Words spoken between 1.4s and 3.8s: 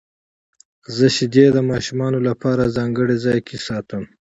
د ماشومانو لپاره ځانګړي ځای کې